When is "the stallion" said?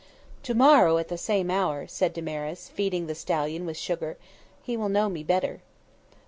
3.05-3.67